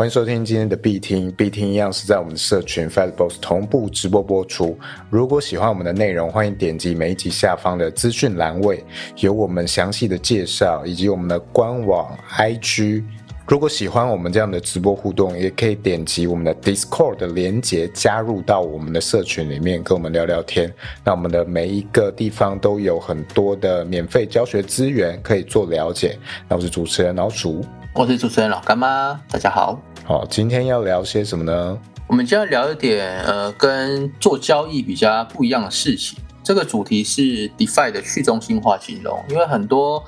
[0.00, 4.74] 欢迎收听今天的必听，必听一样是在我们的社群 Facebook 同步直播播出。
[5.10, 8.82] 如果喜欢我们的内容，欢迎点击每一集下方的资讯栏位，
[9.18, 13.04] 有我们详细的介绍以及我们的官网 IG。
[13.46, 20.72] 如果喜欢我们这样的直播互动，也可以点击我们的 Discord 的连接，加入到我们的社群里面，跟我们聊聊天。
[21.04, 26.18] 那我们的每一个地方都有很多的免费教学资源可以做了解。
[26.48, 27.62] 那我是主持人老鼠，
[27.92, 29.76] 我是主持人老干妈，大家好。
[30.04, 31.76] 好，今天要聊些什么呢？
[32.06, 36.16] 我们今天要聊一点呃，跟做交易比较不一样的事情。
[36.44, 40.02] 这个主题是 DeFi 的去中心化金融，因为很多。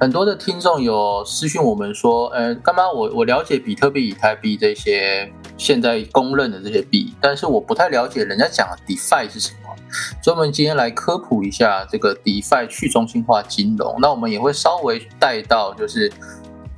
[0.00, 9.74] 很多的听众有私讯我们说，呃，干妈，我我了解比特币、以太币这些现在公认的这些币，但是我不太了解人家讲的 DeFi 是什么，
[10.22, 13.96] 所以我们今天来科普一下这个 DeFi 去中心化金融。
[13.98, 16.08] 那我们也会稍微带到，就是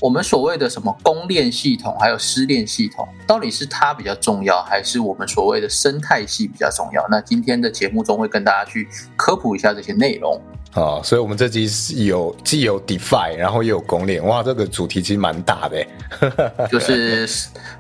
[0.00, 7.06] 我们所谓的什么公链系统，还有私链系统，到底是它比较重要，还是我们所谓的生态系比较重要？
[7.10, 10.40] 那今天的节目中会跟大家去科普一下这些内容。
[10.72, 15.84] 啊，所以我们这集是有既有 DeFi，然后又有公链，哇，这个主题其实蛮大的，
[16.70, 17.28] 就是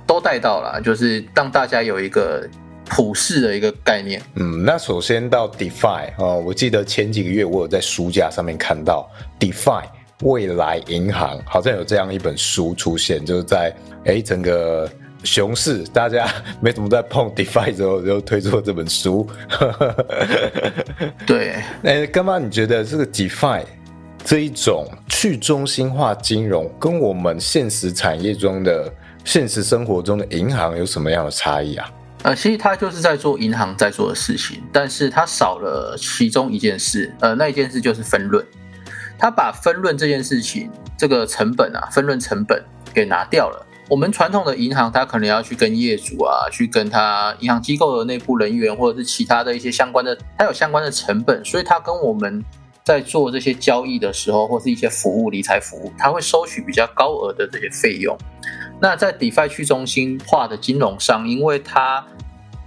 [0.06, 2.44] 都带到了，就是让大家有一个
[2.84, 4.20] 普世的一个概念。
[4.34, 9.84] 嗯，那首先到 DeFi 哦，我记得前几个月我有在书架上面看到 DeFi
[10.22, 14.88] 未来银行，好像有这样一本书出现，就是在哎整个。
[15.22, 16.26] 熊市，大家
[16.62, 19.28] 没怎么在碰 DeFi 之后，就推出了这本书。
[21.26, 23.62] 对， 哎，干妈，你觉得这个 DeFi
[24.24, 28.90] 这一种去中心化金融，跟我们现实产业中的、
[29.22, 31.92] 现实生活中的银行有什么样的差异啊？
[32.22, 38.42] 呃，其实它就是在做银行在做的事情，但是它少了其中一件事，呃，那一件事就是分润。
[39.20, 42.64] 他把分润这件事情，这个成本啊，分润成本
[42.94, 43.66] 给拿掉了。
[43.90, 52.42] 我们传统的银行，它可能要去跟业主啊，去跟他银行机构的内部人员，或者是其他的一些相关的，它有相关的成本，所以它跟我们
[52.84, 58.16] 在做这些交易的时候，或是一些服务、理财服务，它会收取比较高额的这些费用。
[58.80, 62.02] 那在 DeFi 去中心化的金融上，因为它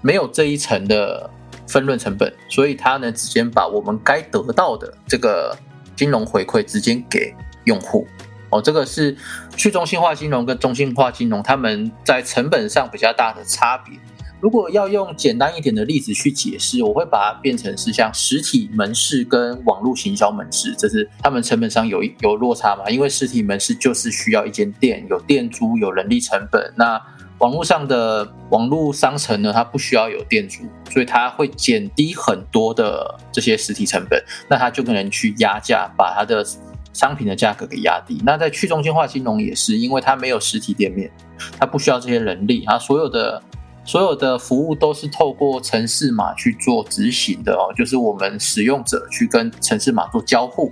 [0.01, 1.29] 没有这一层的
[1.65, 5.57] 分润成本，所以它呢直接把我们该得到的这个
[5.95, 7.33] 金融回馈直接给
[7.65, 8.07] 用户。
[8.49, 9.17] 哦，这个是
[9.55, 13.97] 去中心化金融跟中心化金融，他们在成本上比较大的差别。
[14.39, 22.89] 如果要用简单一点的例子去解释，我会把它变成是像实体门市跟网络行销门市，这是他们成本上有有落差嘛？
[22.89, 26.73] 因为实体门市就是需要一间店，有店租，有人力成本。
[26.75, 27.01] 那
[27.43, 34.23] 网络上的网络商城呢，它不需要有店主，所以它会减低很多的这些实体成本。
[34.49, 36.45] 那它就可能去压价，把它的。
[36.93, 41.09] 商品的价格给压低，那在去中心化金融也是，因为它没有实体店面，
[41.57, 43.41] 它不需要这些人力啊，所有的
[43.83, 50.71] 所有的服务都是透过城市码去做执行的哦，就是我们使用者去跟城市码做交互，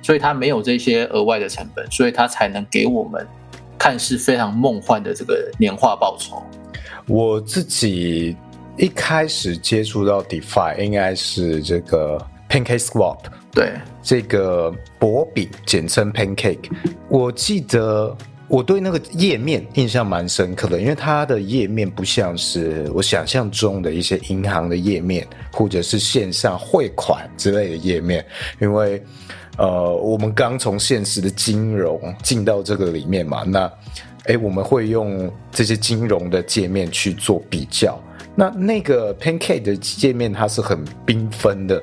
[0.00, 3.28] 所以它没有这些额外的成本，所以它才能给我们
[3.80, 6.42] 看似非常梦幻的这个年化报酬。
[7.06, 8.36] 我自己
[8.76, 13.16] 一开始接触到 DeFi 应该是这个 PancakeSwap。
[13.52, 16.70] 对这个薄饼，简称 Pancake，
[17.08, 28.24] 我记得我对那个页面印象蛮深刻的，因为它的页面不像是我想象中的一些银行的页面，或者是线上汇款之类的页面。
[28.60, 29.02] 因为
[29.56, 33.70] 呃，我们刚从现实的金融进到这个里面嘛，那
[34.24, 37.98] 哎，我们会用这些金融的界面去做比较。
[38.34, 41.82] 那那个 Pancake 的界面它是很缤纷的。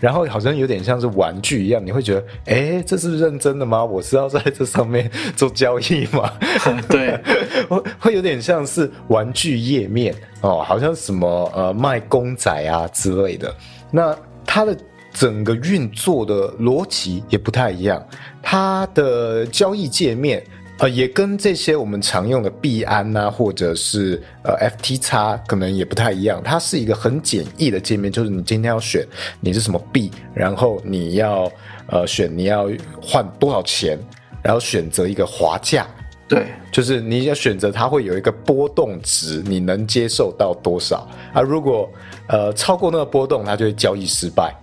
[0.00, 3.84] 然后好像有点像是玩具一样，你会觉得，哎，这是认真的吗？
[3.84, 6.32] 我是要在这上面做交易吗？
[6.88, 7.18] 对，
[7.68, 13.52] 会会有点像是玩具页面哦，好像什么呃卖公仔啊之类的。
[13.90, 14.76] 那它的
[15.16, 18.06] 整个运作的逻辑也不太一样，
[18.42, 20.44] 它的交易界面。
[20.78, 26.42] 呃，也跟这些我们常用的币安呐，或者是呃 FTX 可能也不太一样。
[26.44, 29.02] 它是一个很简易的界面，就是你今天要选
[29.40, 31.50] 你是什么币，然后你要
[31.86, 32.68] 呃选你要
[33.00, 33.98] 换多少钱，
[34.42, 35.86] 然后选择一个滑价。
[36.28, 41.40] 对，就是你要选择它会有一个波动值，你能接受到多少啊？
[41.40, 41.90] 如果
[42.28, 44.54] 呃超过那个波动，它就会交易失败。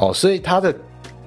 [0.00, 0.74] 哦，所以它的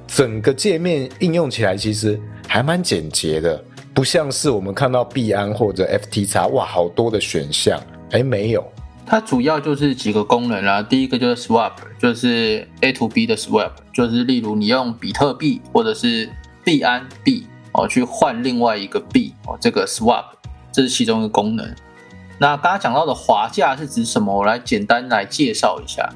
[0.07, 3.61] 整个界面应用起来其实还蛮简洁的。
[3.93, 7.77] 不像是我们看到币安或者 FTX，哇，好多的选项，
[8.11, 8.65] 哎，没有。
[9.05, 10.81] 它主要就是几个功能啦。
[10.81, 16.29] 第一个就是 swap，就是 A to B 的 swap，就是例如你用比特币或者是
[16.63, 20.23] 币安币哦去换另外一个币哦，这个 swap
[20.71, 21.75] 这是其中一个功能。
[22.39, 24.33] 那刚刚讲到的滑价是指什么？
[24.33, 26.09] 我来简单来介绍一下。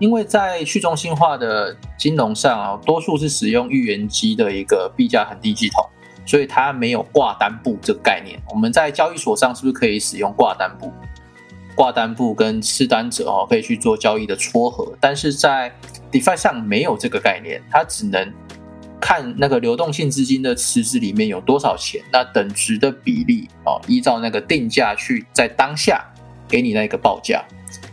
[0.00, 5.86] 因为在去中心化的金融上啊，多数是使用预言机的一个币价恒定系统，
[6.26, 8.40] 所以它没有挂单簿这个概念。
[8.48, 10.90] 我们在交易所上是不是可以使用挂单簿？
[11.74, 15.72] 挂单簿跟吃单者哦可以去做交易的撮合，但是在
[16.10, 18.32] DeFi 上没有这个概念，它只能
[18.98, 26.02] 看那个流动性资金的池子里面有多少钱，那等值的比例哦，依照那个定价去在当下
[26.48, 27.44] 给你那个报价。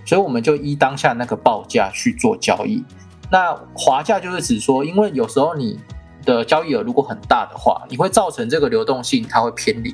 [0.08, 2.82] 所以我们就依当下那个报价去做交易。
[3.30, 5.78] 那滑价就是指说，因为有时候你
[6.24, 9.94] 的交易额如果很大的话，你会造成这个流动性它会偏离，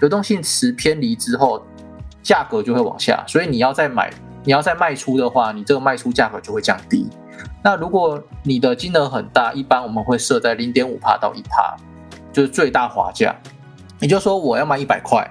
[0.00, 1.64] 流动性池偏离之后，
[2.24, 3.24] 价格就会往下。
[3.28, 4.12] 所以你要再买，
[4.42, 7.08] 你要再卖出的话，你这个卖出价格就会降低。
[7.62, 11.76] 那如果你的金额很大，一般我们会设在零点五帕到一帕，
[12.32, 13.32] 就是最大滑价。
[14.00, 15.24] 也就是说，我要卖一百块。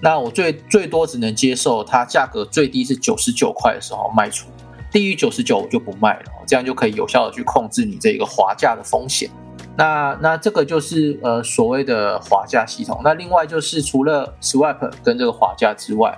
[0.00, 4.48] 那我最最多只能接受它价格最低是九十九块的时候卖出，
[4.92, 9.30] 低于九十九我就不卖了，这样就可以有效的去控制你这个滑价的风险。
[9.78, 13.00] 那那这个就是呃所谓的滑价系统。
[13.04, 16.16] 那另外就是除了 swap 跟这个滑价之外，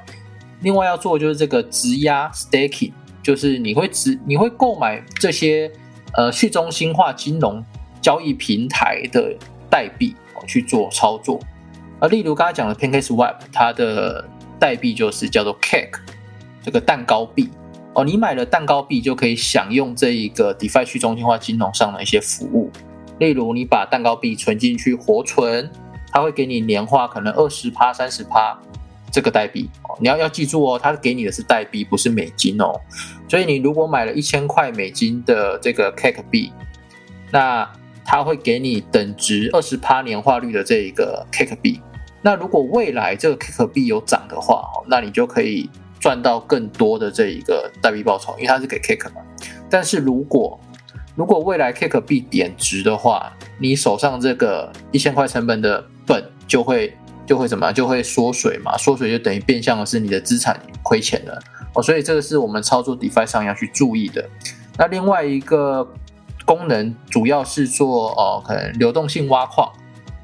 [0.61, 2.93] 另外要做就是这个质押 staking，
[3.23, 5.71] 就是你会直你会购买这些
[6.17, 7.65] 呃去中心化金融
[8.01, 9.35] 交易平台的
[9.71, 10.15] 代币
[10.47, 11.41] 去做操作。
[12.01, 14.25] 而例如刚才讲的 PancakeSwap，它的
[14.59, 15.99] 代币就是叫做 Cake，
[16.63, 17.49] 这个蛋糕币
[17.95, 18.05] 哦。
[18.05, 22.71] 你买了蛋糕币就可以享用这一个 DeFi 去中心化金融上的一些服务。
[23.19, 25.69] 例如你把蛋糕币存进去活存，
[26.13, 28.57] 它会给你年化可能二十趴、三十趴
[29.11, 29.99] 这个代币哦。
[30.01, 32.81] 你要要记住哦，它给你的是代币，不是美金哦。
[33.29, 36.53] 所以你如果买了一千块美金的这个 Cake 币，
[37.33, 37.69] 那
[38.05, 41.81] 它会给你等值二十趴年化率的这一个 Cake 币。
[42.23, 45.71] 那如果未来这个 K 币有涨的话，那你就可以
[46.01, 49.23] 赚到更多的这一个代币报酬，因为它是给 Cake 嘛。
[49.71, 50.59] 但是如果
[51.15, 57.75] 如果未来 K 币贬值的话，你手上这个一千块成本的本就会就会怎么样？
[57.75, 61.41] 就会缩水嘛，缩水就等于变相的是你的资产亏钱了
[61.75, 61.83] 哦。
[61.83, 64.29] 所以这个是我们操作 DeFi 上要去注意的。
[64.77, 65.87] 那另外一个
[66.45, 69.71] 功能主要是做哦，可能流动性挖矿。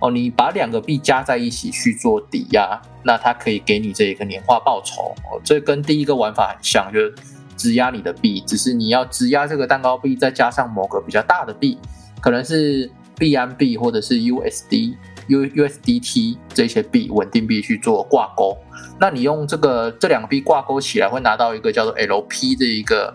[0.05, 5.15] 哦，你把两个币加在一起去做抵押，那它可以给你这一个年化报酬。
[5.25, 7.15] 哦，这跟第一个玩法很像，就是
[7.57, 11.79] 质押你的币，只是你要质押这个蛋糕币，再加上某个比较大的币，
[12.21, 14.95] 可能是币安币或者是 USD、
[15.29, 18.59] U USDT 这些币稳定币去做挂钩。
[19.01, 23.15] 那你用这个这两个币挂钩起来，会拿到一个叫做 LP 的一个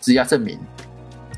[0.00, 0.58] 质押证明。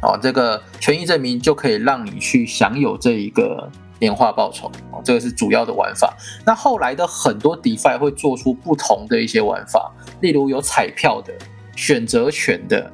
[0.02, 3.68] 哦，这个权益证明就可以让你去享有这一个。
[4.04, 6.14] 年化报酬哦，这个是主要的玩法。
[6.44, 9.90] 那后来的很多 DeFi 会做出不同的一些玩法，
[10.20, 11.32] 例如有彩票的、
[11.74, 12.92] 选择权的、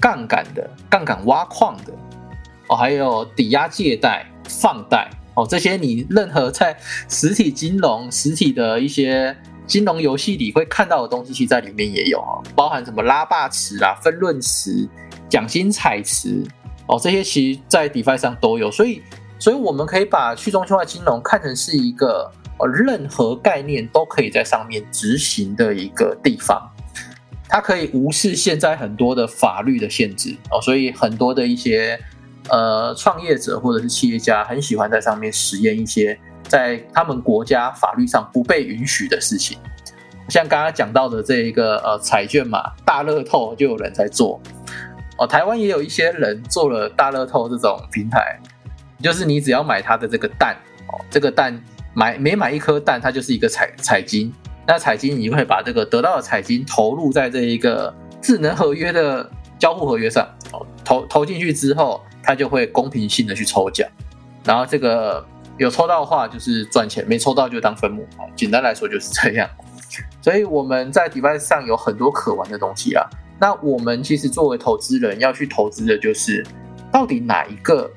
[0.00, 1.92] 杠杆的、杠杆挖矿的
[2.66, 6.76] 哦，还有抵押借贷、放贷哦，这些你任何在
[7.08, 9.36] 实体金融、实体的一些
[9.66, 14.88] 金融游戏里会看到的东西，其实在里面也有哈，包含什么拉霸池啊、分论池、
[15.28, 16.42] 奖金彩池
[16.88, 19.00] 哦，这些其实在 DeFi 上都有，所以。
[19.42, 22.30] 所以我们可以把去中心化金融看成是一个
[22.60, 26.62] 呃，任何概念都可以在上面执行的一个地方，
[27.48, 31.98] 它可以无视现在很多的法律的限制哦，所以很多的一些
[32.50, 39.58] 呃创业者或者是企业家很喜欢在上面实验一些在他们国家法律上不被允许的事情，
[40.28, 44.40] 像刚刚讲到的这一个呃彩券嘛，大乐透就有人在做。
[45.18, 48.38] 哦，台湾也有一些人做了大乐透这种平台。
[49.02, 50.56] 就是你只要买它的这个蛋
[50.86, 51.60] 哦，这个蛋
[51.92, 54.32] 买每买一颗蛋，它就是一个彩彩金。
[54.64, 59.28] 那彩金你会把这个得到的彩金投入在这一个智能合约的
[59.58, 63.88] 交互合约上哦，投投进去之后，它就会公平性的去抽奖。
[64.44, 65.26] 然后这个
[65.58, 68.22] 有抽到的话就是赚钱，没抽到就当分母啊。
[68.36, 69.50] 简单来说就是这样。
[70.20, 73.04] 所以我们在 device 上有很多可玩的东西啊。
[73.40, 76.46] 那我们其实作为投资人要去投资的就是
[76.92, 77.90] 到底哪一个？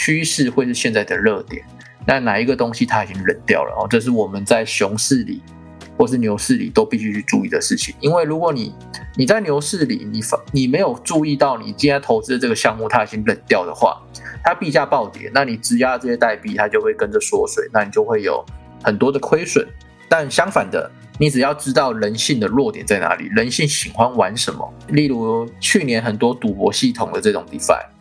[0.00, 1.60] 趋势会是现在的热点，
[2.06, 3.84] 那哪一个东西它已经冷掉了哦？
[3.90, 5.42] 这是我们在熊市里
[5.98, 7.92] 或是牛市里都必须去注意的事情。
[7.98, 8.72] 因为如果你
[9.16, 14.00] 你在牛市里，你发你没有注意到你今天投资的这个项目它已经冷掉的话，
[14.44, 18.46] 它币价暴跌，那你质押这些代币它就会跟着缩水，那你就会有
[18.84, 19.66] 很多的亏损。
[20.08, 20.88] 但相反的，
[21.18, 27.97] 你只要知道人性的弱点在哪里，人性喜欢玩什么，例如去年很多赌博系统的这种 DeFi。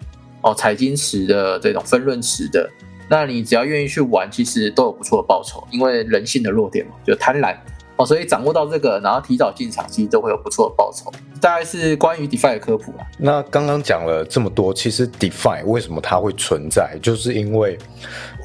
[0.48, 2.70] 哦，财经池的这种分论池的，
[3.10, 7.54] 那你只要愿意去玩，其实都有不错的报酬，因为人性的弱点嘛，就贪婪，
[7.98, 11.12] 哦，所以掌握到这个，然后提早进场，其实都会有不错的报酬。
[11.42, 13.06] 大概是关于 DeFi 的科普啦。
[13.18, 17.78] 那刚刚讲了这么多，其实 DeFi 为什么它会存在，就是因为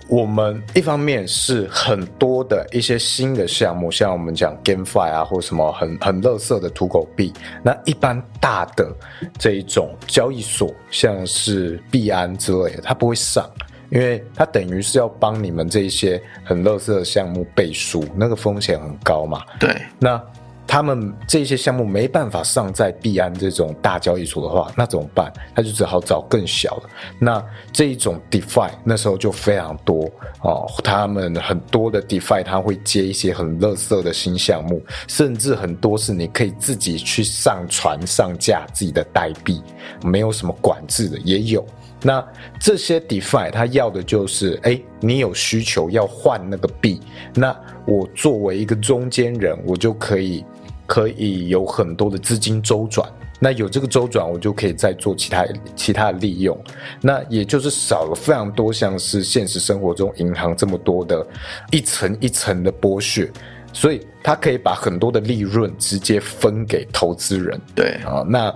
[0.09, 7.33] 我们一方面是很多的一些新的项目，像我们讲 GameFi 啊，或什么很很乐色的土狗币，
[7.63, 8.91] 那一般大的
[9.39, 13.49] 这一种交易所，像是币安之类的，它不会上。
[13.93, 19.43] 因为它等于是要帮你们这一些很垃圾的项目背书，那个风险很高嘛。
[19.61, 20.21] 对，那
[20.67, 25.31] 他们这些项目没办法上在币安这种大交易所的话，那怎么办？
[25.55, 26.89] 他就只好找更小的。
[27.19, 39.61] 那这一种 DeFi 那时候就非常多哦，他们很多的 DeFi 他会接一些很垃圾的新项目，甚至很多是你可以自己去上传上架自己的代币，
[40.03, 41.63] 没有什么管制的也有。
[42.05, 42.27] 那
[42.59, 47.01] 这些 DeFi 它要的就是，哎，你有需求要换那个币，
[47.35, 47.57] 那
[47.87, 50.45] 我作为一个中间人，我就可以
[50.85, 53.09] 可以有很多的资金周转。
[53.39, 56.57] 那有这个周转，我就可以再做其他其他的利用。
[57.01, 61.25] 那也就是少了非常多像是现实生活中银行这么多的
[61.71, 63.31] 一层一层的剥削，
[63.73, 67.61] 所以它可以把很多的利润直接分给投资人。
[67.77, 68.53] 对啊，那。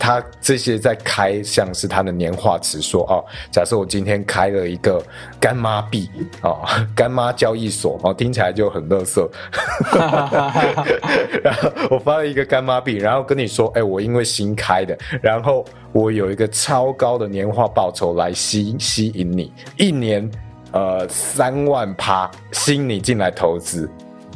[0.00, 5.00] 他这些在开，像是他的年化词说哦，假设我今天开了一个
[5.38, 6.10] 干妈币
[6.42, 6.66] 哦，
[6.96, 9.30] 干妈交易所哦，听起来就很乐色。
[11.44, 20.28] 然后我发了一个干妈币，然后跟你说，哎，我因为新开的，然后我有一个超高的年化报酬来吸吸引你，一年
[20.72, 23.86] 呃三万趴吸引你进来投资，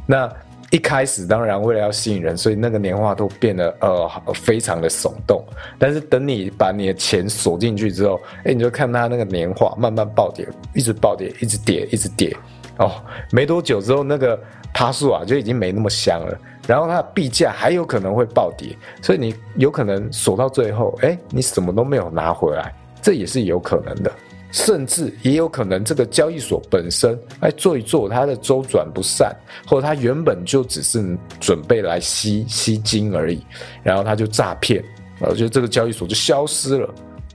[0.06, 0.30] 那。
[0.74, 5.40] 一开始当然为了要吸引人，所以那个年化都变得呃非常的耸动。
[5.78, 12.36] 但是等你把你的钱锁进去之后，哎，你就看它那个年化慢慢暴跌，一直暴跌，一直跌，一直跌。
[12.78, 12.90] 哦，
[13.30, 14.36] 没多久之后，那个
[14.74, 16.36] 趴数啊就已经没那么香了。
[16.66, 24.10] 然后它的币价还有可能会暴跌，所以你有可能锁到最后，哎，你什么都没有拿回来，这也是有可能的。
[24.54, 29.34] 甚至也有可能，这个交易所本身来做一做，它的周转不善，
[29.66, 33.44] 或者它原本就只是准备来吸吸金而已，
[33.82, 34.82] 然后它就诈骗，
[35.18, 36.88] 呃，就这个交易所就消失了，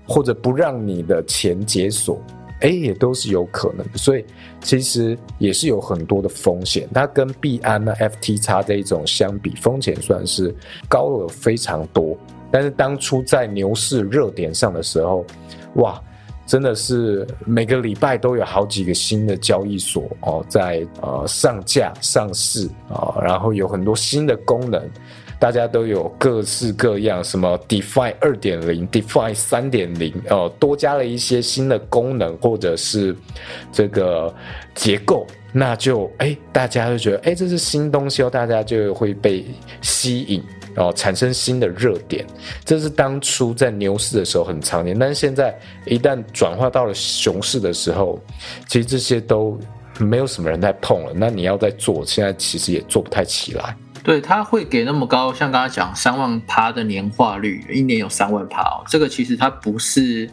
[0.08, 2.22] 或者不让你的钱解锁，
[2.62, 3.98] 哎，也都是有可能的。
[3.98, 4.24] 所以
[4.62, 10.56] 其实也是有很多的风险，它跟币安呢、FTX 这一种相比，风险算是
[10.88, 12.18] 高了非常多。
[12.50, 15.26] 但是当初在牛市热点上的时候，
[15.76, 16.02] 哇！
[16.50, 24.84] 真的是每个礼拜都有好几个新的交易所哦，在呃上架上市啊，然后有很多新的功能，
[25.40, 33.16] 大家都有各式各样，什么 DeFi 二点零、DeFi 三点零，哦，多加了一些新的功能或者是
[33.72, 34.34] 这个
[34.74, 39.46] 结构，那就哎，大家就觉得哎，这是新东西哦，大家就会被
[39.84, 40.44] 吸引。
[40.80, 42.26] 哦，产生新的热点，
[42.64, 45.54] 这是当初在牛市的时候很常见，但是现在
[45.86, 48.18] 一旦转化到了熊市的时候，
[48.66, 49.60] 其实这些都
[50.00, 51.12] 没有什么人在碰了。
[51.14, 53.76] 那你要在做，现在其实也做不太起来。
[54.02, 60.30] 对，他会给那么高，像刚刚讲三万趴的年化率，一年有三万趴哦，这个其实它不是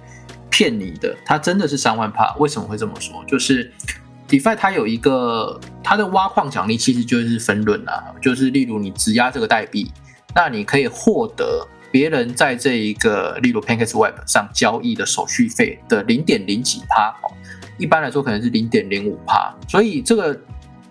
[0.48, 2.32] 骗你的，它真的是三万趴。
[2.38, 3.24] 为什么会这么说？
[3.26, 3.68] 就是
[4.28, 9.90] DeFi 它有一个它的挖矿奖励，其实就是分润啊，就是例如你质押这个代币。
[10.36, 17.32] 那你可以获得别人在这一个，例如 PancakeSwap 上交易的手续费的零点零几趴哦，
[17.78, 20.38] 一般来说可能是零点零五趴，所以这个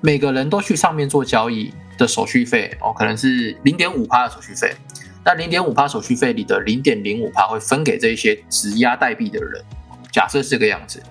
[0.02, 4.75] 每个人都去上面做交易的手续费哦，可能是零点五趴的手续费。
[5.24, 9.64] 那零点五趴手续费里的零点零五趴会分给这些质押代币的人，
[10.12, 11.02] 假设是这个样子。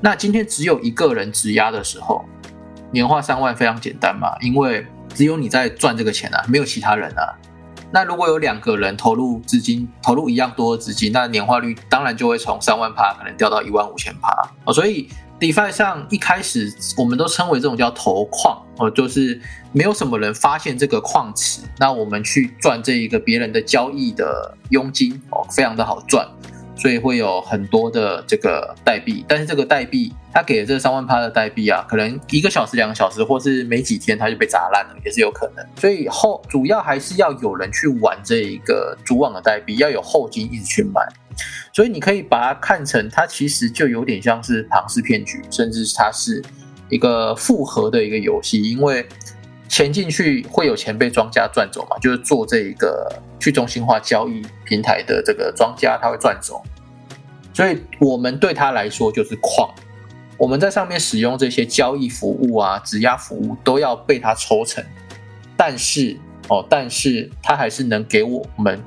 [0.00, 2.24] 那今天只有一个人质押的时候，
[2.90, 7.36] 年化三万非常简单嘛，因为只有你在赚这个钱啊，没有其他人啊。
[7.94, 14.28] 那如果有两个人投入资金，投入一样多的资金，那年化率当然就会从三万趴可能掉到一万五千趴
[14.64, 14.72] 哦。
[14.72, 15.08] 所以
[15.38, 26.28] DeFi 上一开始我们都称为这种叫投矿哦，就是没有什么人发现这个矿池，那我们去赚这一个别人的交易的佣金哦，非常的好赚。
[26.76, 35.64] 所以会有很多的这个代币，但是这个代币，它给的这三万趴的代币啊，可能一个小时、两个小时，或是没几天，它就被砸烂了，也是有可能。
[35.76, 41.00] 所以后主要还是要有人去玩这一个主网的代币，要有后金一直去买。
[41.72, 46.42] 所以你可以把它看成，它其实就有点像是庞氏骗局，甚至它是
[46.88, 49.06] 一个复合的一个游戏，因为。
[49.68, 51.98] 钱进去会有钱被庄家赚走嘛？
[51.98, 56.62] 就是做这一个去中心化交易平台的这个庄家，他会赚走。
[57.52, 59.72] 所以我们对他来说就是矿，
[60.36, 64.84] 我们在上面使用这些交易服务啊、质押服务都要被他抽成，
[65.56, 66.16] 但是
[66.48, 68.82] 哦，但是他还是能给我们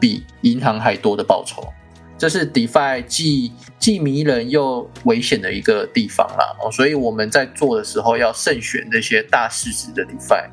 [0.00, 1.72] 比银行还多的报酬。
[2.18, 10.48] 这是 DeFi 既既迷人又危险的一个地方啦哦，所以我们在做的时候要慎选这些大市值的 DeFi，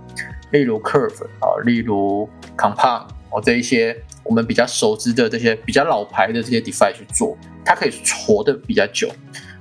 [0.52, 7.92] 例如 Curve 啊，例如 Compound 哦这一些我们比较熟知的这些比较老牌的这些 DeFi 去做，它可以
[8.26, 9.10] 活的比较久。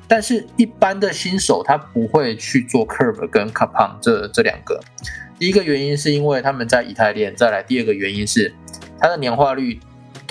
[0.08, 4.78] 但是，一般的新手他不会去做 Curve 跟 Compound 这这两个。
[5.38, 8.52] 第一个原因是因为他们在以太链，再来第二个原因是
[8.98, 9.78] 它的年化率。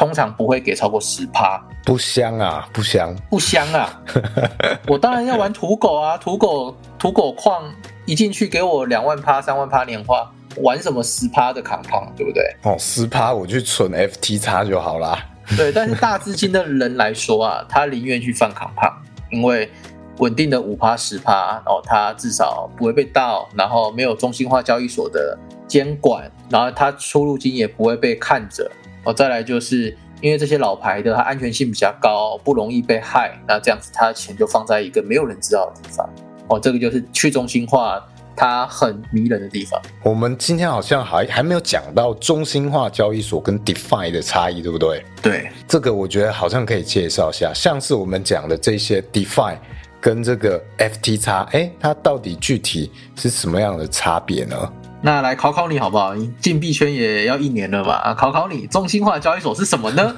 [0.02, 4.02] 通常不会给超过十趴，不香啊，不香，不香啊！
[4.90, 7.72] 我当然要玩土狗啊，土狗土狗矿
[8.08, 12.44] 一进去给我两万趴、三万趴年化，玩什么十趴的扛胖，对不对？
[12.64, 15.24] 哦，十趴我去存 FT 叉就好啦。
[15.56, 18.92] 对，但是大资金的人来说啊，他宁愿去放扛胖，
[19.30, 19.70] 因为
[20.18, 28.68] 稳定的五趴十趴哦，他至少不会被盗，然后没有中心化交易所的监管，然后他出入金也不会被看着。
[29.04, 36.08] 哦，再来就是因为这些老牌的，它安全性比较高，不容易被害，那这样子它的钱就放在一个没有人知道的地方。
[36.48, 38.06] 哦，这个就是去中心化
[38.36, 39.82] 它很迷人的地方。
[40.04, 45.04] 我们今天好像还还没有讲到中心化交易所跟 DeFi 的差异，对不对？
[45.22, 49.56] 对，这个我觉得好像可以介绍一下，像是我们讲的这些 DeFi
[50.00, 54.74] 跟这个 FTX，哎，它到底具体是什么样的差别呢？
[55.04, 56.16] 那来考考你好不好？
[56.40, 57.96] 进币圈也要一年了吧？
[58.04, 60.16] 啊，考考你，中心化交易所是什么呢？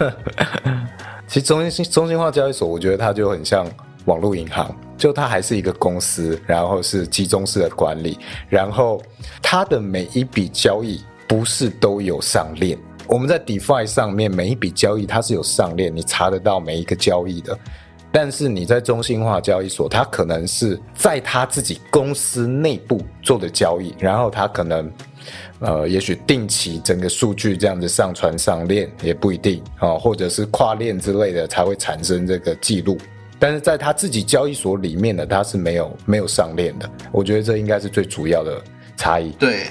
[1.26, 3.66] 其实中心中心化交易所，我觉得它就很像
[4.06, 9.02] 网络银行，就它还是一个公司，然后是集中式的管理，然后
[9.42, 12.78] 它的每一笔交易不是都有上链。
[13.08, 17.58] 我们在 DeFi 上面每一笔交易它是有上链，你查得到每一个交易的。
[18.16, 24.92] 但是你在中心化交易所，它可能是在他自己公司内部做的交易，然后他可能，
[25.60, 32.96] 呃，也许定期整个数据这样子上传上链也不一定啊，或者是跨链之类的才会产生这个记录。
[33.40, 36.88] 但是在他自己交易所里面的，他是没有没有上链的。
[37.12, 38.62] 我觉得这应该是最主要的
[38.96, 39.32] 差异。
[39.32, 39.66] 对，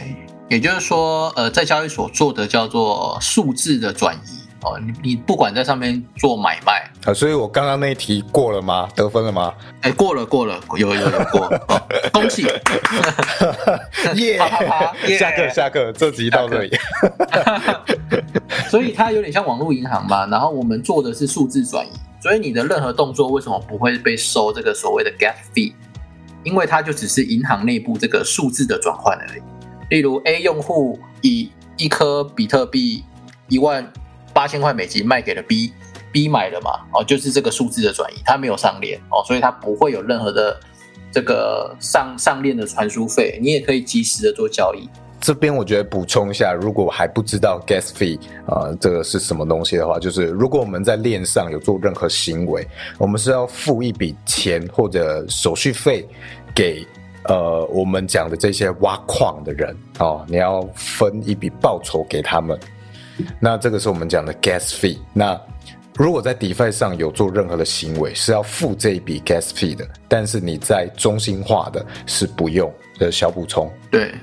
[0.50, 4.41] 也就是说，呃，在交易所做的叫做数字的转移。
[4.64, 8.88] 哦，你你不管在上面做买卖啊，所以我刚刚那一题过了吗？
[8.94, 9.52] 得分了吗？
[9.80, 11.52] 哎，过了，过了，有有有过，
[12.12, 12.46] 恭喜！
[14.14, 14.38] 耶！
[15.18, 16.70] 下课下课，这集到这里。
[18.70, 21.90] 所以它有点像网络银行嘛，然后我们做的是数字转移，
[22.22, 25.72] 所以你的任何动作为什么不会被收这个所谓的 gas fee？
[26.44, 29.42] 因为它就只是银行内部这个数字的转换而已。
[29.90, 33.02] 例如 A 用户以一颗比特币
[33.48, 33.92] 一万。
[34.32, 36.70] 八千块美金卖给了 B，B 买了嘛？
[36.92, 40.58] 哦，就是这个数字的转移，它没有上链哦，所以它不会有任何的
[41.10, 44.88] 这个上上链的传输费，你也可以及时的做交易。
[45.20, 52.66] 这边我觉得补充一下，如果还不知道 gas fee 啊这个是什么东西的话，就是如果我们在链上有做任何行为，
[52.98, 56.04] 我们是要付一笔钱或者手续费
[56.52, 56.84] 给
[57.28, 62.58] 呃我们讲的这些挖矿的人哦，你要分一笔报酬给他们。
[63.40, 64.98] 那这个是我们讲的 gas fee。
[65.12, 65.38] 那
[65.94, 69.86] 如果在 DeFi 上有做任何的行为，是要付这一笔 gas fee 的。
[70.08, 73.70] 但是你在中心化的是不用的小补充。
[73.90, 74.14] 对，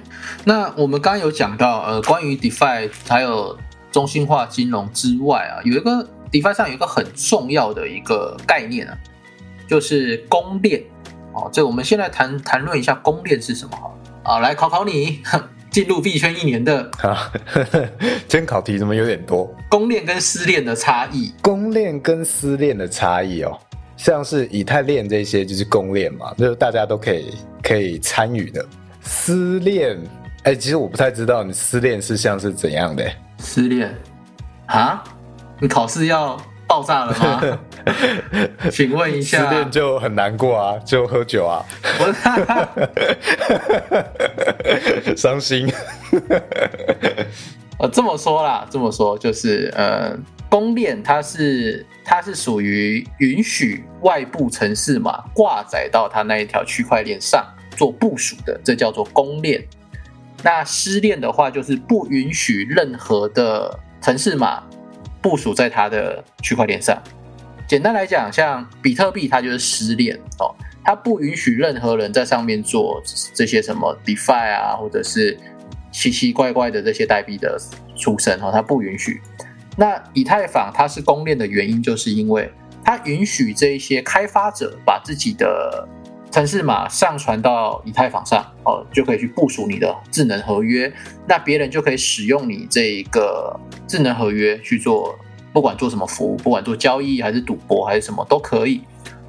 [0.44, 3.56] 那我们刚刚有讲到，呃，关于 DeFi 还有
[3.92, 8.98] 中心化金融之外啊，有一个 DeFi 上有一个很重要的一个概念啊，
[9.68, 10.84] 就是公链。
[11.34, 13.78] 哦，这我们先来谈谈论一下公链是什么
[14.24, 15.20] 啊，来考考你。
[15.72, 17.32] 进入币圈一年的啊，
[18.28, 19.54] 监考题怎么有点多？
[19.70, 23.58] 公链跟私链的差异，公链跟私链的差异哦，
[23.96, 28.66] 像是以太链这些就是公链嘛，就是大家都可以可以参与的。
[29.02, 29.98] 私链，
[30.44, 33.10] 哎，其实我不太知道你私链是像是怎样的？
[33.38, 33.94] 私链
[34.66, 35.04] 啊？
[35.60, 36.36] 你考试要？
[36.70, 37.60] 爆炸了吗？
[38.72, 41.66] 请问一下，失恋就很难过啊，就喝酒啊，
[45.18, 45.68] 伤心。
[47.80, 50.16] 呃， 这么说啦，这么说就是呃，
[50.48, 57.44] 公链它是它是属于允许外部城市嘛挂载到它那一条区块链上
[57.76, 59.60] 做部署的，这叫做公链。
[60.44, 64.62] 那失链的话，就是不允许任何的城市码。
[65.22, 67.02] 部署在它的区块链上。
[67.68, 73.02] 简单来讲，像比特币，它就是失链哦，它不允许任何人在上面做
[73.34, 75.38] 这些什么 DeFi 啊，或者是
[75.92, 77.60] 奇奇怪怪的这些代币的
[77.96, 79.22] 出生哦，它不允许。
[79.78, 82.52] 那以太坊它是公链的原因，就是因为
[82.84, 85.88] 它允许这一些开发者把自己的
[86.32, 90.92] 城市码上传到以太坊上哦，就可以去部署你的智能合约，
[91.28, 95.18] 那别人就可以使用你这个智能合约去做，
[95.52, 98.82] 不管做什么服务，不管做交易还是赌博还是什么都可以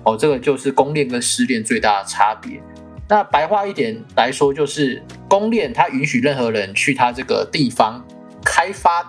[0.05, 0.17] 哦。
[0.17, 2.61] 这个就是公链跟私链最大的差别。
[3.09, 8.05] 那白话一点来说，就是公链它允许任何人去它这个地方
[8.45, 9.07] 开发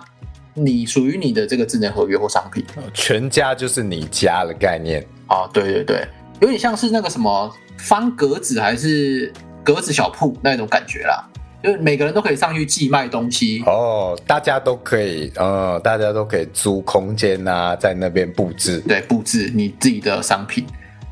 [0.54, 5.48] 你属于你的这个智能合约或商品，全家就是你家的概念啊。
[5.52, 6.08] 对对对，
[6.42, 7.50] 有点像是那个什么。
[7.78, 9.32] 方格子还是
[9.64, 11.28] 格子小铺那种感觉啦，
[11.60, 20.64] 就是每个人都可以上去寄卖东西哦，大家都可以，呃，大家都可以租空间啊，在那边布置，对，布置你自己的商品。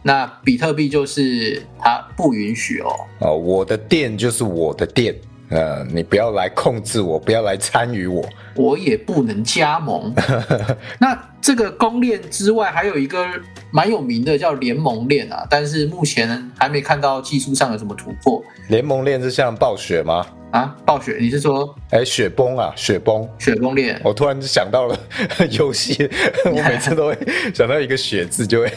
[0.03, 5.12] 那比特币就是它不允许哦，哦，我的店就是我的店。
[5.51, 10.15] 呃，你不要来控制我，不要来参与我，我也不能加盟。
[10.99, 13.27] 那这个公链之外，还有一个
[13.73, 18.43] 蛮有名的叫联盟链啊，但是目前还没看到技术上有什么突破。
[18.69, 20.25] 联盟链是像暴雪吗？
[20.53, 21.73] 啊，暴雪，你是说？
[21.91, 24.01] 哎，雪崩啊，雪崩，雪崩链。
[24.05, 24.99] 我突然想到了
[25.51, 26.09] 游戏，
[26.47, 27.19] 我每次都会
[27.55, 28.73] 想到一个“雪”字，就会。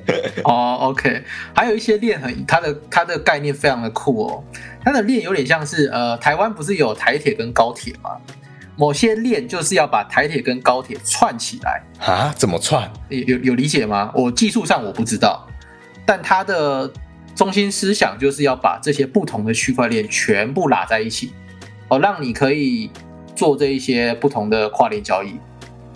[0.44, 1.22] 哦，OK，
[1.54, 4.44] 还有一些链很，它的它的概念非常的酷哦。
[4.84, 8.16] 它的链有点像是，呃，台湾不是有台铁跟高铁吗？
[8.76, 12.34] 某些链就是要把台铁跟高铁串起来啊？
[12.36, 12.90] 怎么串？
[13.10, 14.10] 有有理解吗？
[14.14, 15.46] 我技术上我不知道，
[16.06, 16.90] 但它的
[17.34, 21.32] 中心思想就是要把这些不同的区块链全部拉在一起，
[21.88, 22.90] 哦，让你可以
[23.36, 25.38] 做这一些不同的跨链交易。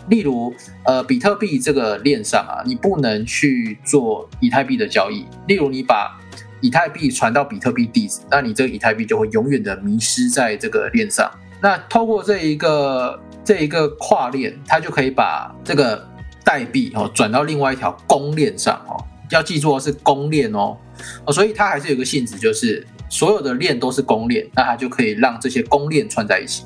[0.08, 5.24] 例如，呃，比特币这个链上啊，你不能去做以太币的交易。
[5.46, 6.18] 例如，你把
[6.60, 11.30] 以太币传到比特币地址，那你这个以太币就会永远的迷失在这个链上。
[11.60, 16.06] 那透过这一个这一个跨链，它就可以把这个
[16.44, 19.02] 代币哦转到另外一条公链上哦。
[19.30, 20.76] 要记住是公链哦
[21.24, 26.62] 哦，所以它还是有个性质，就是所有的链都是公链，那它就可以让这些公链串在一起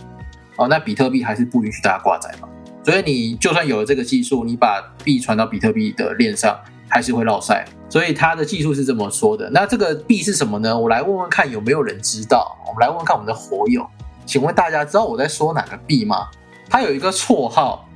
[0.56, 0.68] 哦。
[0.68, 2.46] 那比特币还是不允许大家挂载嘛？
[2.82, 7.64] 所以你就算有了这个技术，你把币传到比特币的链上，还是会落塞。
[7.88, 9.50] 所以它的技术是这么说的。
[9.50, 10.78] 那这个币是什么呢？
[10.78, 12.56] 我来问问看有没有人知道。
[12.66, 13.86] 我们来问问看我们的火友，
[14.24, 16.28] 请问大家知道我在说哪个币吗？
[16.68, 17.88] 它有一个绰号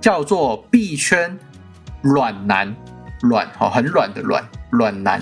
[0.00, 1.38] 叫做币圈
[2.00, 2.74] 软男，
[3.20, 5.20] 软哦，很软的软软男。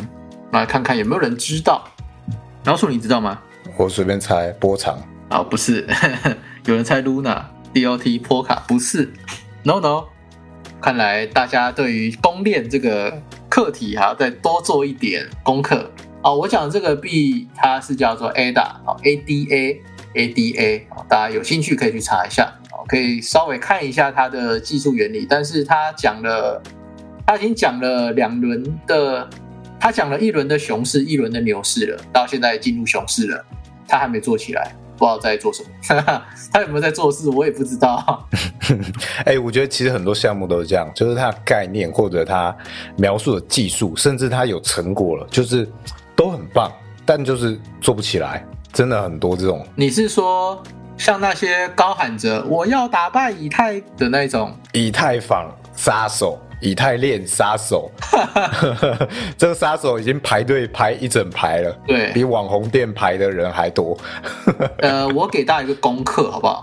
[0.53, 1.85] 来看看有没有人知道。
[2.65, 3.39] 老鼠，你知道吗？
[3.77, 4.97] 我随便猜波长
[5.29, 5.87] 啊，不是，
[6.65, 7.43] 有人猜 Luna。
[7.75, 9.13] DOT 波卡不是
[9.63, 10.05] ，No No，
[10.81, 15.91] 看来大家对于公链这个课题还要再多做一点功课
[16.23, 16.37] 哦。
[16.37, 19.81] 我讲这个币它是叫做 ADA 啊，ADA
[20.15, 25.27] ADA 大家有兴趣可以去查一下哦，可以稍微看一下它的技术原理。
[25.29, 26.63] 但是他讲了，
[27.27, 29.31] 他已经讲了两轮的，
[29.81, 33.43] 他讲了一轮的熊市，一轮的牛市了，到现在进入熊市了，
[33.89, 34.75] 他还没做起来。
[35.03, 38.25] 不知道在做什么， 他有没有在做事，我也不知道。
[39.27, 42.57] 哎，我觉得其实很多项目都是这样，就是它的概念或者它
[42.97, 45.69] 描述的技术，甚至它有成果了，就是
[46.15, 46.71] 都很棒，
[47.05, 49.67] 但就是做不起来，真的很多这种。
[49.75, 50.63] 你是说
[50.97, 56.39] 像那些高喊着我要打败以太的那种以太坊杀手？
[56.63, 57.91] 以太链杀手，
[59.37, 63.99] 这个杀手已经排队排一整排了，对比网红店排的人还多。
[64.79, 66.63] 呃，我给大家一个功课，好不好？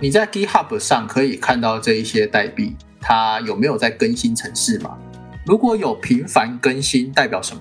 [0.00, 4.96] 你在 GitHub 上可以看到这一些代币，它有没有在更新城市嘛？
[5.44, 7.60] 如果有频繁更新，代表什么？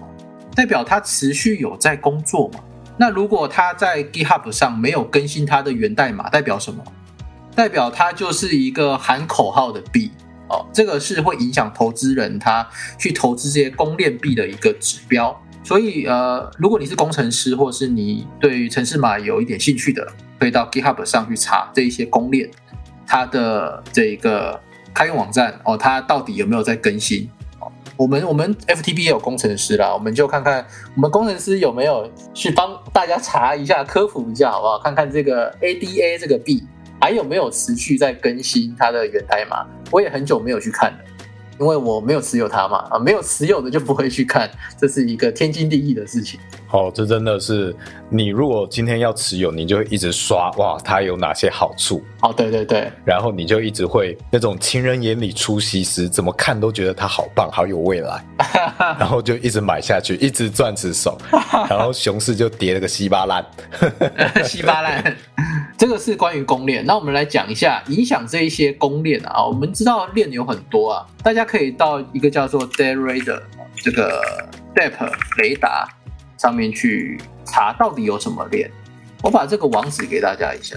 [0.56, 2.62] 代表它持续有在工作嘛？
[2.96, 6.82] 那如果它在 GitHub 上没有更新它的源代码，代表什么？
[7.54, 10.12] 代表它就是一个喊口号的币。
[10.54, 12.68] 哦，这个是会影响投资人他
[13.00, 15.36] 去投资这些公链币的一个指标。
[15.64, 20.06] 所以，呃，如果你是工程师，或是你对于城市码有一点兴趣的，
[20.38, 22.50] 可以到 GitHub 上去查这一些公链，
[23.08, 24.60] 它的这一个
[24.94, 27.30] 开源网站哦，它到底有没有在更新？
[27.96, 34.80] 我们我们 FTB 也有工程师啦，我们就看看我们工程师有没有去帮大家查一下、科普一下，好不好？
[34.80, 36.62] 看看这个 ADA 这个币。
[37.04, 39.68] 还有没有持续在更新它的源代码？
[39.92, 41.00] 我也很久没有去看了，
[41.60, 42.88] 因为我没有持有它嘛。
[42.90, 46.40] 啊，没有持有的就不会去看， 这是一个天经地义的事情。
[46.72, 47.76] 哦，这真的是
[48.10, 52.04] 你如果今天要持有，你就会一直刷哇，它有哪些好处？
[52.22, 58.26] 哦，对对对，然后你就一直会那种情人眼里出西施，怎么看都觉得它好棒，好有未来，
[58.98, 61.16] 然后就一直买下去，一直攥着手，
[61.70, 63.46] 然后熊市就跌了个稀巴烂，
[64.44, 65.16] 稀巴烂。
[65.76, 69.44] 这个是关于公链，那我们来讲一下影响这一些公链啊。
[69.46, 73.44] 我们知道链有很多啊，大家可以到一个叫做 d a y r a d e r
[73.76, 74.24] 这个
[74.76, 74.94] Dep
[75.38, 75.88] 雷达。
[76.36, 78.70] 上面去查到底有什么链。
[79.22, 80.76] 我把这个网址给大家一下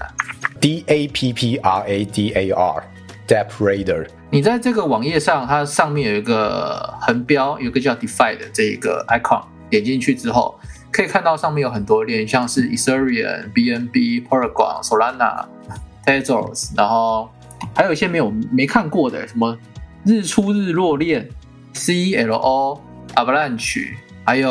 [0.61, 4.07] ，D A P P R A D A R，Dap Radar。
[4.31, 10.57] 你在这个网页上，它上面有一个横标，有个叫 Defi 的这一个 icon，点进去之后，
[10.93, 15.47] 可以看到上面有很多链，像是 Ethereum、BNB、Polygon、Solana、
[16.05, 17.29] Tezos，然后
[17.75, 19.59] 还有一些没有没看过的，什么
[20.07, 21.29] 日出日落链、
[21.75, 22.81] CLO、
[23.17, 24.49] Avalanche，还有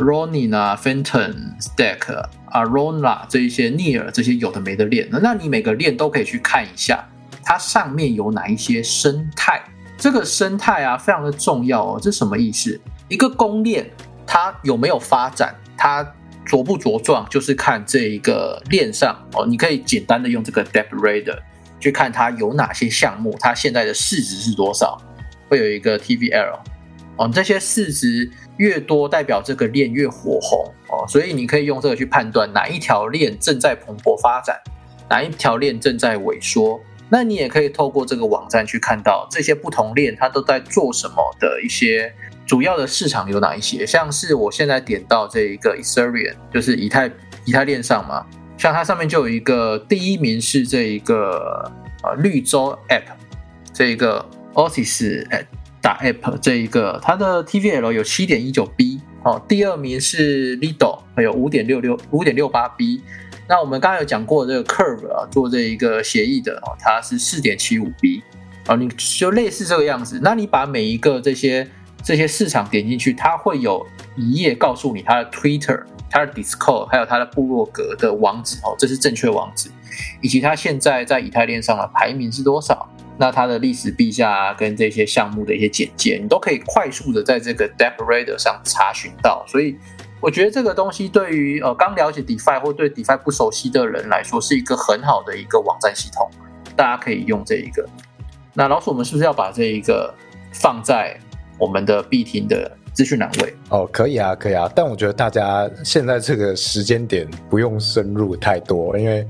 [0.00, 7.06] Ronin 啊、Phantom Stack、Arona 这一些 Near 这些有的没的链，那你每个链都可以去看一下。
[7.44, 9.62] 它上面有哪一些生态？
[9.98, 12.00] 这个生态啊，非常的重要哦。
[12.00, 12.80] 这什么意思？
[13.08, 13.88] 一个公链
[14.26, 16.02] 它有没有发展，它
[16.46, 19.46] 茁不茁壮，就是看这一个链上哦。
[19.46, 21.38] 你可以简单的用这个 Dep Radar
[21.78, 25.00] 去看它有哪些项目，它现在的市值是多少，
[25.48, 26.58] 会有一个 TVL
[27.16, 27.30] 哦。
[27.32, 31.06] 这些市值越多，代表这个链越火红哦。
[31.08, 34.56] 所以你可以用这个去判断哪一条链正在蓬勃发展，
[35.08, 36.80] 哪一条链正在萎缩。
[37.08, 42.12] 那你也可以透过这个网站去看到这些不同链它都在做什么的一些
[42.44, 47.08] 主要的市场有哪一些，像是我现在点到这一个 Ethereum，就是以太
[47.44, 51.70] 以太链上嘛，像它上面就有一个第一名是这一个
[52.02, 53.02] 呃绿洲 App，
[53.72, 55.26] 这一个 Osis
[55.80, 63.02] 打 App 这一个它的 TVL 有七点一九 B，哦，第二名是 Lido，还有五点六六五点六八 B。
[63.48, 68.20] 那我们刚刚有讲过这个 Curve 啊，做这一个协议的哦，它是四点七五 B
[68.66, 70.18] 啊，你就类似这个样子。
[70.20, 71.68] 那你把每一个这些
[72.02, 79.70] 这些市场点进去，它会有一页告诉你它的 Twitter、它的 Discord 还有它的部落格的网址哦，这是正确网址，
[80.20, 82.88] 以及它现在在以太链上的排名是多少，
[83.18, 89.76] 那它的历史币价跟这些项目的一些简介，你都可以快速的在这个 d e p Radar 上查询到，所以。
[90.18, 96.28] 我觉得这个东西对于呃刚了解 DeFi 或对 DeFi 不熟悉的人来说，是一个很好的一个网站系统，
[96.74, 97.86] 大家可以用这一个。
[98.54, 100.12] 那老鼠，我们是不是要把这一个
[100.54, 101.20] 放在
[101.58, 103.54] 我们的必听的资讯栏位？
[103.68, 104.68] 哦，可以啊，可以啊。
[104.74, 109.24] 但我觉得大家现在这个时间点不用深入太多，因为。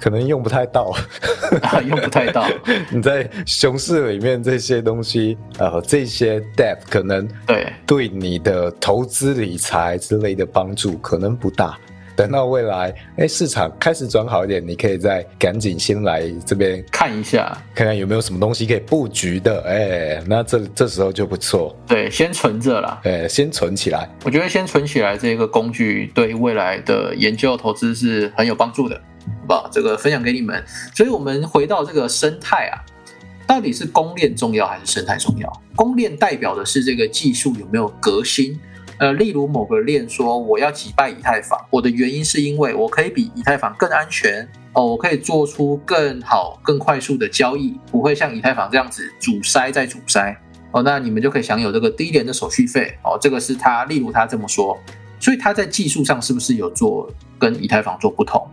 [0.00, 0.94] 可能用不太到，
[1.84, 2.48] 用不太到。
[2.88, 11.76] 你在熊市里面这些东西，呃，这些 debt 可能对对你的投资理财之类的帮助可能不大。
[12.18, 19.62] 等到未来，哎，市场开始转好一点，你可以再赶紧先来这边看一下，看看有没有什么东西可以布局的。
[19.62, 21.76] 哎，那这这时候就不错。
[21.86, 23.00] 对，先存着啦。
[23.04, 24.10] 哎，先存起来。
[24.24, 29.00] 我觉得先存起来这个工具，对未来的研究投资是很有帮助的。
[29.42, 30.60] 好吧，这个分享给你们。
[30.96, 32.82] 所以，我们回到这个生态啊，
[33.46, 35.62] 到底是公链重要还是生态重要？
[35.76, 38.58] 公链代表的是这个技术有没有革新？
[38.98, 50.36] 呃，例如某个链说我要击败以太坊，我的原因是因为我可以比以太坊更安全哦，我可以做出更好、更快速的交易，不会像以太坊这样子阻塞再阻塞
[50.72, 50.82] 哦。
[50.82, 53.16] 那你们就可以享有这个低廉的手续费哦。
[53.20, 54.76] 这个是他，例如他这么说，
[55.20, 57.08] 所以他在技术上是不是有做
[57.38, 58.44] 跟以太坊做不同？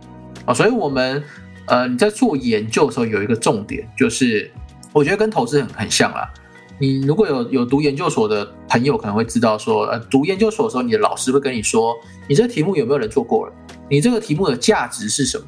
[0.44, 1.20] 啊，所以我们，
[1.66, 4.48] 呃，你在做研究的时候有一个重点，就是
[4.92, 6.32] 我觉得跟投资很很像啦。
[6.78, 11.94] 你如果有有读研究所的朋友，可能会知道说，呃，读研究所的时候，你的老师会跟你说，
[12.28, 13.52] 你这个题目有没有人做过了？
[13.88, 15.46] 你这个题目的价值是什么？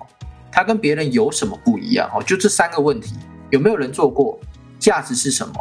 [0.50, 2.10] 它跟别人有什么不一样？
[2.14, 3.14] 哦，就这三个问题，
[3.50, 4.38] 有没有人做过？
[4.78, 5.54] 价值是什么？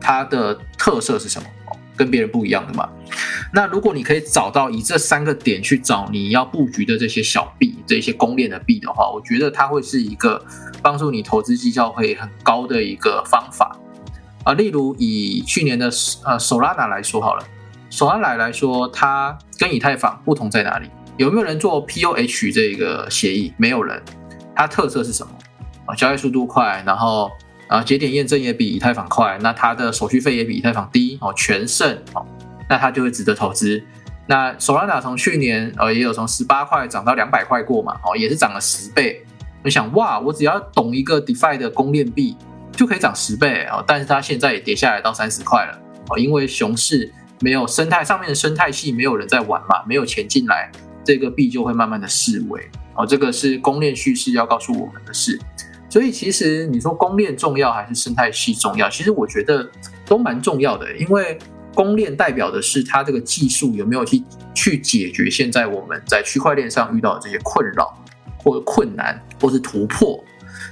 [0.00, 1.46] 它的特色是什么？
[1.96, 2.88] 跟别人不一样的嘛？
[3.52, 10.44] 那如果你可以找到以这三个点去找你要布局的这些小币、这些公链的币的话，我觉得它会是一个
[10.82, 13.78] 帮助你投资绩效会很高的一个方法
[14.44, 14.52] 啊。
[14.54, 15.86] 例如以去年的
[16.24, 17.44] 呃 Solana 来说好了
[17.90, 20.88] ，Solana 来说，它跟以太坊不同在哪里？
[21.16, 23.52] 有没有人做 POH 这个协议？
[23.56, 24.00] 没有人。
[24.54, 25.32] 它特色是什么？
[25.86, 27.30] 啊，交易速度快，然后。
[27.66, 32.24] 啊，节点验证也比以太坊快，那它的手续费也比以太坊低哦，全胜哦，
[32.68, 33.82] 那它就会值得投资。
[34.26, 39.24] 那 Solana 从去年呃也有从十八块涨到两百块过嘛，哦，也是涨了十倍。
[39.64, 42.36] 我想哇，我只要懂一个 DeFi 的公链币
[42.76, 50.70] 就可以涨十倍哦，但是它现在也跌下来到三十块了哦，因为熊市没有生态上面的生态系没有人在玩嘛，没有钱进来，
[51.04, 52.60] 这个币就会慢慢的式微
[52.96, 55.38] 哦，这个是公链叙事要告诉我们的事。
[55.88, 58.90] 所以其实你说公链重要还是生态系重要？
[58.90, 59.70] 其实我觉得
[60.04, 61.38] 都蛮重要的，因为
[61.72, 64.22] 公链代表的是它这个技术有没有去
[64.54, 67.96] 去解决现在我们在区块链上遇到的这些困扰
[68.38, 70.22] 或者困难或是突破。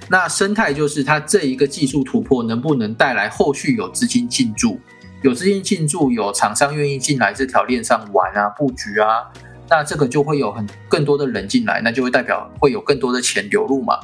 [0.08, 4.80] 那生态就是它这一个技术突破能不能带来后续有资金进驻，
[5.22, 9.30] 有资金进驻，有厂商愿意进来这条链上玩啊布局啊。
[9.70, 13.98] 那这个就会有很更多的人进来，那就会代表会有更多的钱流入嘛，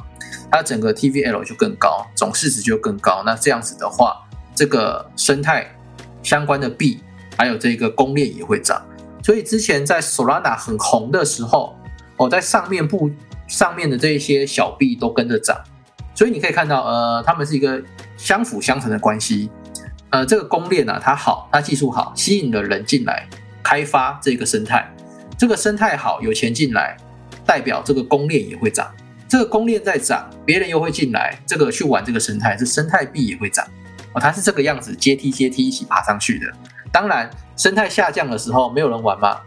[0.49, 3.21] 它整个 TVL 就更高，总市值就更高。
[3.23, 4.17] 那这样子的话，
[4.55, 5.69] 这个生态
[6.23, 7.03] 相关的币
[7.37, 8.83] 还有这个公链也会涨。
[9.23, 11.75] 所以之前在 Solana 很红的时候，
[12.17, 13.11] 我在上面部
[13.47, 15.55] 上面的这一些小币都跟着涨。
[16.19, 17.81] 所以你可以看到，呃，他们是一个
[18.17, 19.49] 相辅相成的关系。
[20.09, 23.25] 呃，这个公链呢，它好，它技术好，吸引了人进来
[23.63, 24.85] 开发这个生态。
[25.37, 26.97] 这个生态好，有钱进来，
[27.45, 28.93] 代表这个公链也会涨。
[29.29, 33.65] 这个公链在涨，别人又会进来，这个去玩这个生态，这生态币也会涨。
[34.11, 36.51] 哦，它是这个样子，阶梯阶梯一起爬上去的。
[36.91, 39.39] 当然，生态下降的时候，没有人玩嘛，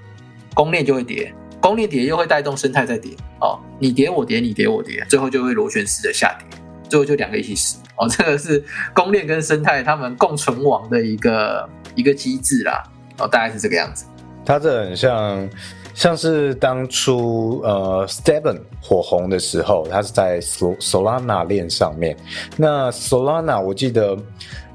[0.54, 3.14] 公链就会跌，公链跌又会带动生态再跌。
[3.42, 6.46] 哦，你跌我跌，你跌我跌，最后就会螺旋式的下跌，
[6.92, 7.78] 最后就两个一起死。
[7.96, 12.82] 哦，这个是公链跟生态他们共存亡的一个一个机制啦。
[13.16, 14.04] 哦，大概是这个样子。
[14.44, 15.48] 它这很像，
[15.94, 22.14] 像是当初呃 Steven 火红的时候，它是在 Sol Solana 链上面。
[22.58, 24.14] 那 Solana 我记得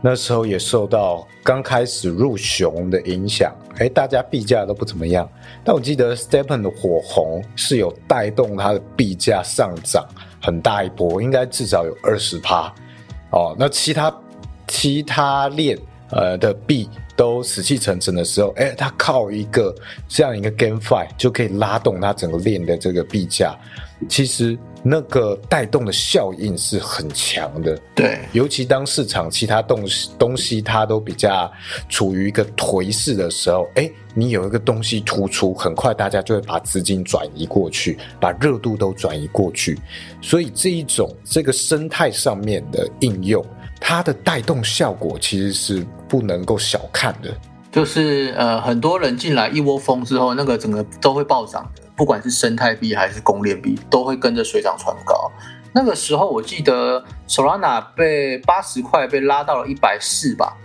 [0.02, 5.30] 那时候也受到刚开始入熊的影响，哎，大家币价都不怎么样。
[5.64, 10.08] 但我记得 Steven 的火红是有带动它的币价上涨
[10.48, 12.74] 很大一波，应该至少有二十趴。
[13.32, 14.18] 哦，那其他
[14.66, 15.78] 其他链
[16.12, 19.76] 呃的币都死气沉沉的时候，哎，它靠一个
[20.08, 23.54] 这样一个 GameFi 就可以拉动它整个链的这个币价，
[24.08, 24.58] 其实
[24.90, 27.78] 那个带动的效应是很强的。
[27.94, 31.52] 对，尤其当市场其他东西东西它都比较
[31.90, 39.78] 处于一个颓势的时候，哎，你有一个东西突出，很快大家就会把资金转移过去，把热度都转移过去。
[40.22, 43.46] 所以这一种这个生态上面的应用。
[43.80, 47.30] 它的带动效果其实是不能够小看的，
[47.72, 55.32] 就是呃很多人进来一窝蜂之后，那个整个都会暴涨的，不管是生态币还是公链币，都会跟着水涨船高。
[55.74, 60.56] 那个时候我记得 Solana 被八十块被拉到了一百四吧，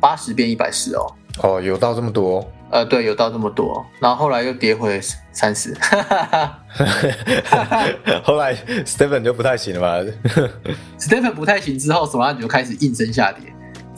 [0.00, 1.12] 八十变一百四哦。
[1.42, 2.48] 哦，有到这么多？
[2.70, 4.98] 呃，对，有到这么多，然后后来又跌回
[5.30, 5.76] 三十。
[8.24, 8.54] 后来
[8.86, 10.12] Stephen 就不太行了吧？
[10.98, 13.51] Stephen 不太行之后，Solana 就开始应声下跌。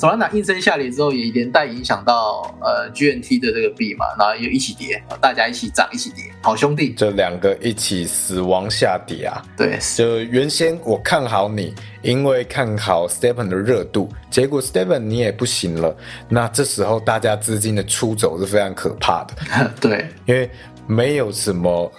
[0.04, 9.42] Solana 应声下跌之后，也连带影响到呃 GNT 的这个币嘛，然后又一起跌，大家一起涨一起跌，好兄弟，这两个一起死亡下跌啊！
[9.56, 15.96] 对，就原先我看好你，因为看好 Stephen 的热度，结果 Stephen 你也不行了，
[16.28, 19.70] 那这时候大家资金的出走是非常可怕的。
[19.80, 20.50] 对，因为
[20.86, 21.90] 没有什么。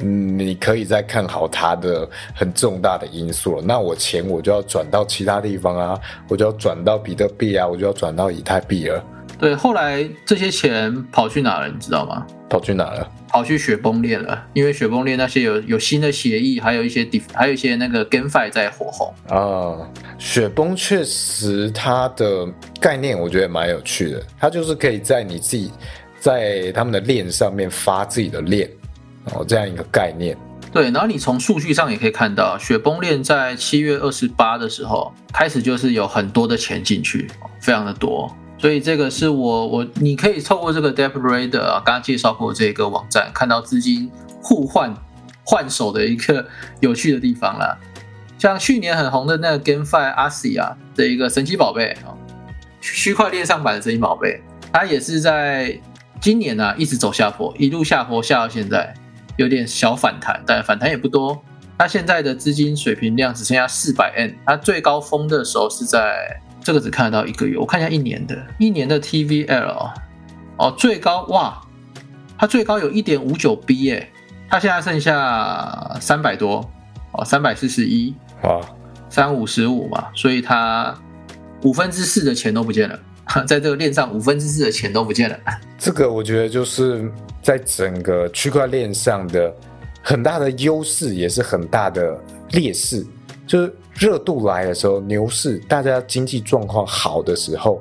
[0.00, 3.62] 你可以再看好它的很重大的因素了。
[3.62, 9.02] 那我钱我就要转到其他地方啊，我就要转到比特币啊，我就要转到以太币了。
[9.38, 11.68] 对，后来这些钱跑去哪了？
[11.68, 12.26] 你知道吗？
[12.48, 13.06] 跑去哪了？
[13.28, 14.46] 跑去雪崩链了。
[14.54, 19.86] 因为雪崩链那些有有新的协议，还有一些地，还有一些那个 GameFi 在火红啊。
[20.18, 22.48] 雪崩确实它的
[22.80, 25.70] 概念我觉得蛮有趣的，它就是可以在你自己
[26.18, 28.70] 在他们的链上面发自己的链。
[29.32, 30.36] 哦，这样一个概念。
[30.72, 38.30] 对，然后你从数据上也可以看到，雪崩链在七月二十八的时候开始就是有很多的钱进去，非常的多。
[38.58, 44.10] 所以这个是我我你可以透过这个 Dep r a d e r 啊，刚刚介绍过这个网站，看到资金
[44.42, 44.94] 互换
[45.44, 46.46] 换手的一个
[46.80, 47.76] 有趣的地方啦。
[48.38, 52.12] 像去年很红的那个 GameFi Asia 的一个神奇宝贝啊，
[52.80, 54.40] 区块链上版的神奇宝贝，
[54.72, 55.80] 它也是在。
[56.18, 58.92] 今年呢，一直走下坡，一路下坡下到现在，
[59.36, 61.40] 有点小反弹，但反弹也不多。
[61.78, 69.90] 它现在的资金水平量只剩下四百 N，它最高峰的时候是在这个只看得到一个月，我看一下一年的，一年的 TVL
[70.56, 71.60] 哦，最高哇，
[72.38, 74.08] 它最高有一点五九 B 耶，
[74.48, 76.66] 它现在剩下三百多
[77.12, 78.58] 哦，三百四十一啊，
[79.10, 80.98] 三五十五嘛，所以它
[81.62, 82.98] 五分之四的钱都不见了。
[83.46, 85.36] 在这个链上，五分之四的钱都不见了。
[85.76, 87.12] 这个我觉得就是
[87.46, 89.54] 在整个区块链上的
[90.02, 92.18] 很大的优势，也是很大的
[92.50, 93.06] 劣势。
[93.46, 97.80] 就是热度来的时候，牛市，大家经济状况好的时候。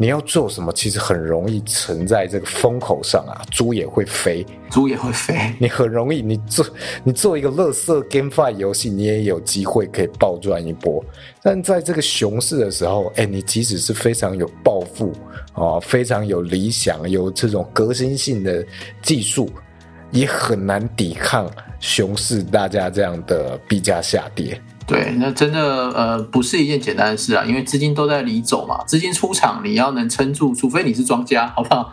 [0.00, 6.64] 你要做什么，其实很容易沉在这个风口上啊，猪也会飞，猪也会飞，你很容易，你做
[7.02, 11.04] 你做一个乐色 GameFi 游戏，你也有机会可以暴赚一波。
[11.42, 15.12] 但在这个熊市的时候，哎，你即使是非常有抱负
[15.52, 18.64] 啊，非常有理想，有这种革新性的
[19.02, 19.50] 技术，
[20.12, 24.60] 也很难抵抗熊市大家这样的币价下跌。
[24.88, 25.60] 对，那真的
[25.90, 31.92] 呃不是一件简单的事啊，因为资金都在离走嘛，资金出场你要能撑住，除非你是庄家，好不好？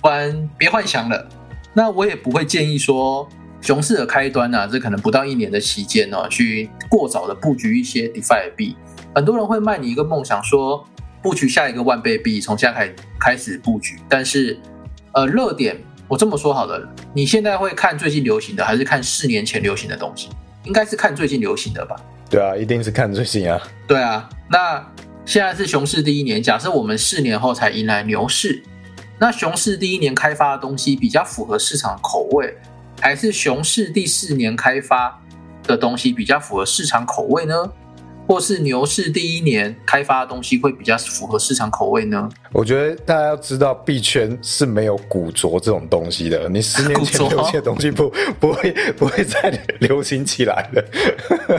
[0.00, 1.28] 不然别幻想了。
[1.74, 3.28] 那我也不会建议说
[3.60, 8.76] 熊市的开端呢、这可能不到一年的期间哦，去过早的布局一些 DeFi 币。
[9.12, 10.86] 很多人会卖你一个梦想，说
[11.20, 13.98] 布局下一个万倍币，从现在开开始布局。
[14.08, 14.56] 但是，
[15.12, 15.76] 呃，热点
[16.06, 20.28] 我这么说好了，你现在会看最近流行的，还是看四年前流行的东西？
[20.62, 21.96] 应该是看最近流行的吧。
[22.30, 23.60] 对啊，一定是看最新啊。
[23.86, 24.86] 对啊，那
[25.24, 28.62] 现在是熊市第一年，假设我们四年后才迎来牛市，
[29.18, 32.56] 那熊市第一年开发的东西比较符合市场口味，
[33.00, 35.20] 还是熊市第四年开发
[35.62, 37.72] 的东西比较符合市场口味呢？
[38.28, 42.28] 或是牛市第一年开发的东西会比较符合市场口味呢？
[42.52, 46.46] 我觉得大家要知道，币圈是没有古着这种东西的。
[46.50, 49.50] 你十年前古着流行的东西不不会不会再
[49.80, 50.84] 流行起来的。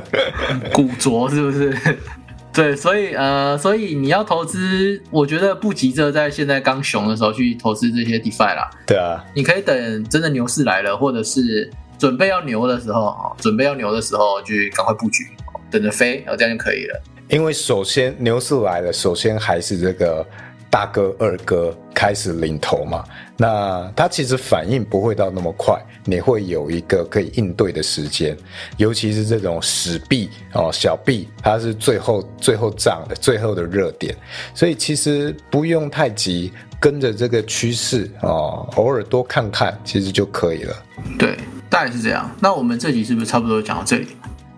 [0.72, 1.76] 古着是不是？
[2.54, 8.70] 对，所以呃，所以你要投资，我觉得不急着在现在刚熊的时候去投资这些 DeFi 啦。
[8.86, 15.39] 对啊，你可以等真的牛市来了，或者是准备要牛的时候，哦准备要牛的时候就赶快布局，哦
[15.72, 17.02] 等着飞，然后这样就可以了。
[17.30, 20.26] 因为首先牛市来了，首先还是这个
[20.70, 23.04] 大哥二哥开始领头嘛。
[23.38, 28.36] 那它其实反应不会到那么快，你会有一个可以应对的时间。
[28.78, 34.16] 尤其是这种死币哦，小币，它是最后最后涨的最后的热点，
[34.56, 40.76] 所以其实不用太急，跟着这个趋势哦，偶尔多看看，其实就可以了。
[41.18, 41.38] 对，
[41.70, 42.30] 大概是这样。
[42.42, 44.08] 那我们这集是不是差不多讲到这里？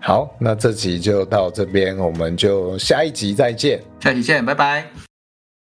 [0.04, 3.80] 好，那这集就到这边，我们就下一集再见。
[4.00, 5.11] 下集见，拜拜。